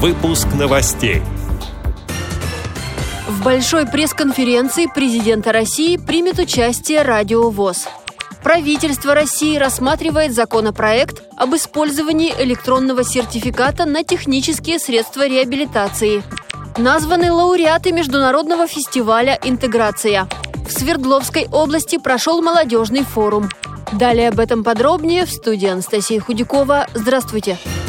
[0.00, 1.22] Выпуск новостей.
[3.26, 7.88] В большой пресс-конференции президента России примет участие Радио ВОЗ.
[8.44, 16.22] Правительство России рассматривает законопроект об использовании электронного сертификата на технические средства реабилитации.
[16.76, 20.28] Названы лауреаты международного фестиваля «Интеграция».
[20.64, 23.48] В Свердловской области прошел молодежный форум.
[23.90, 26.86] Далее об этом подробнее в студии Анастасия Худякова.
[26.94, 27.58] Здравствуйте!
[27.60, 27.87] Здравствуйте!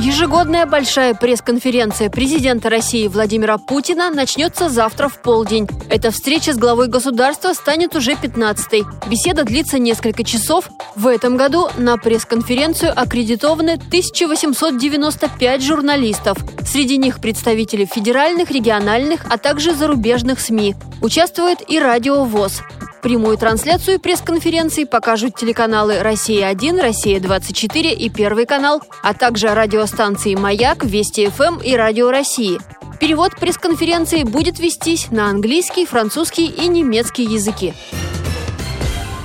[0.00, 5.68] Ежегодная большая пресс-конференция президента России Владимира Путина начнется завтра в полдень.
[5.90, 8.86] Эта встреча с главой государства станет уже 15-й.
[9.10, 10.70] Беседа длится несколько часов.
[10.96, 16.38] В этом году на пресс-конференцию аккредитованы 1895 журналистов.
[16.64, 20.76] Среди них представители федеральных, региональных, а также зарубежных СМИ.
[21.02, 22.62] Участвует и Радио ВОЗ.
[23.02, 31.28] Прямую трансляцию пресс-конференции покажут телеканалы «Россия-1», «Россия-24» и «Первый канал», а также радиостанции «Маяк», «Вести
[31.28, 32.60] ФМ» и «Радио России».
[33.00, 37.72] Перевод пресс-конференции будет вестись на английский, французский и немецкий языки.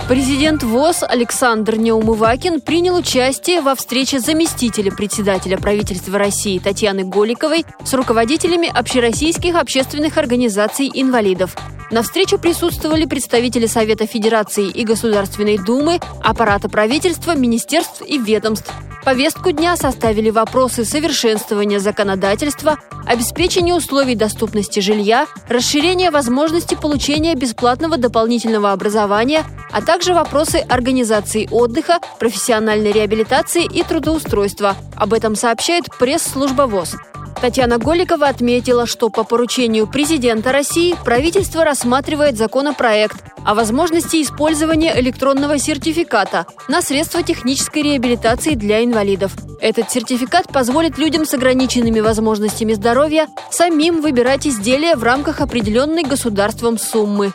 [0.08, 7.94] Президент ВОЗ Александр Неумывакин принял участие во встрече заместителя председателя правительства России Татьяны Голиковой с
[7.94, 11.58] руководителями общероссийских общественных организаций инвалидов.
[11.92, 18.72] На встречу присутствовали представители Совета Федерации и Государственной Думы, аппарата правительства, министерств и ведомств.
[19.04, 28.72] Повестку дня составили вопросы совершенствования законодательства, обеспечения условий доступности жилья, расширения возможности получения бесплатного дополнительного
[28.72, 34.76] образования, а также вопросы организации отдыха, профессиональной реабилитации и трудоустройства.
[34.96, 36.96] Об этом сообщает пресс-служба ВОЗ.
[37.42, 45.60] Татьяна Голикова отметила, что по поручению президента России правительство рассматривает законопроект о возможности использования электронного
[45.60, 49.34] сертификата на средства технической реабилитации для инвалидов.
[49.62, 56.78] Этот сертификат позволит людям с ограниченными возможностями здоровья самим выбирать изделия в рамках определенной государством
[56.78, 57.34] суммы.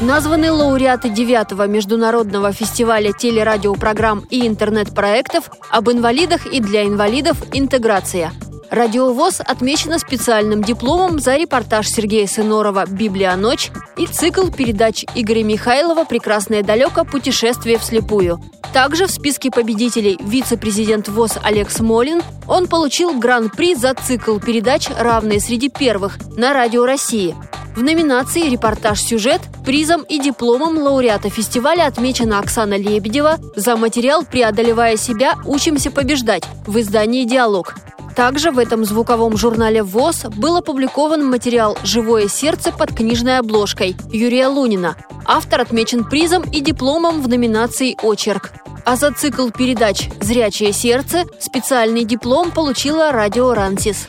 [0.00, 8.32] Названы лауреаты 9-го международного фестиваля телерадиопрограмм и интернет-проектов об инвалидах и для инвалидов «Интеграция».
[8.70, 16.04] Радиовоз отмечена специальным дипломом за репортаж Сергея Сынорова «Библия ночь» и цикл передач Игоря Михайлова
[16.04, 17.04] «Прекрасное далеко.
[17.04, 18.40] Путешествие вслепую».
[18.72, 22.22] Также в списке победителей вице-президент ВОЗ Олег Смолин.
[22.46, 27.34] Он получил гран-при за цикл передач «Равные среди первых» на Радио России.
[27.74, 35.34] В номинации «Репортаж-сюжет» призом и дипломом лауреата фестиваля отмечена Оксана Лебедева за материал «Преодолевая себя.
[35.44, 37.74] Учимся побеждать» в издании «Диалог».
[38.20, 44.48] Также в этом звуковом журнале ВОЗ был опубликован материал «Живое сердце» под книжной обложкой Юрия
[44.48, 44.94] Лунина.
[45.24, 48.52] Автор отмечен призом и дипломом в номинации «Очерк».
[48.84, 54.06] А за цикл передач «Зрячее сердце» специальный диплом получила радио «Рансис».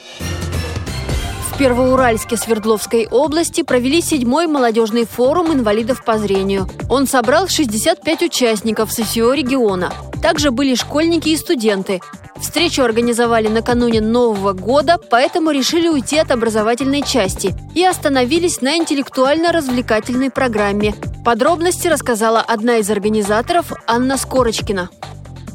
[1.53, 6.67] В Первоуральске Свердловской области провели седьмой молодежный форум инвалидов по зрению.
[6.89, 9.93] Он собрал 65 участников со всего региона.
[10.21, 12.01] Также были школьники и студенты.
[12.41, 20.31] Встречу организовали накануне Нового года, поэтому решили уйти от образовательной части и остановились на интеллектуально-развлекательной
[20.31, 20.93] программе.
[21.23, 24.89] Подробности рассказала одна из организаторов Анна Скорочкина.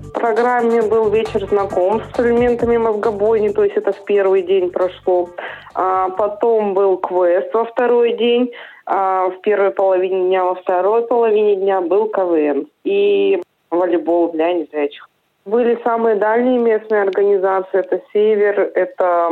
[0.04, 5.28] В программе был вечер знакомств с элементами мозгобойни, то есть это в первый день прошло.
[5.74, 8.52] А потом был квест во второй день,
[8.86, 15.08] а в первой половине дня, во второй половине дня был КВН и волейбол для незрячих.
[15.46, 17.78] Были самые дальние местные организации.
[17.78, 19.30] Это Север, это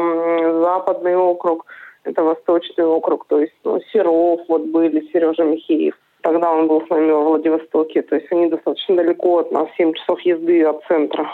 [0.63, 1.67] Западный округ,
[2.05, 3.27] это Восточный округ.
[3.27, 5.99] То есть ну, Серов вот были, Сережа Михеев.
[6.23, 8.03] Тогда он был с нами во Владивостоке.
[8.03, 11.29] То есть они достаточно далеко от нас, 7 часов езды от центра,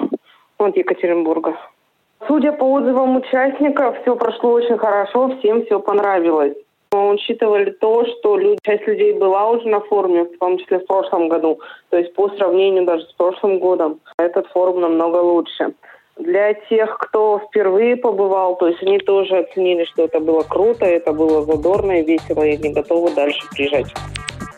[0.56, 1.58] от Екатеринбурга.
[2.26, 6.56] Судя по отзывам участников, все прошло очень хорошо, всем все понравилось.
[6.92, 10.86] Мы учитывали то, что люди, часть людей была уже на форуме, в том числе в
[10.86, 11.60] прошлом году.
[11.90, 15.74] То есть по сравнению даже с прошлым годом этот форум намного лучше.
[16.16, 21.12] Для тех, кто впервые побывал, то есть они тоже оценили, что это было круто, это
[21.12, 23.94] было задорно и весело, и они готовы дальше приезжать.